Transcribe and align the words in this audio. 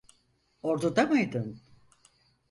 Orduda 0.61 1.05
mıydın? 1.05 1.61